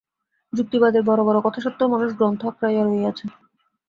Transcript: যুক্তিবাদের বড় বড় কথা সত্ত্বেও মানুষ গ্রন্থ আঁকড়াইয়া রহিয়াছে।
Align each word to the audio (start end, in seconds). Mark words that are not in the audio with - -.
যুক্তিবাদের 0.53 1.03
বড় 1.05 1.21
বড় 1.23 1.39
কথা 1.41 1.59
সত্ত্বেও 1.61 1.93
মানুষ 1.93 2.09
গ্রন্থ 2.17 2.41
আঁকড়াইয়া 2.49 2.83
রহিয়াছে। 2.83 3.25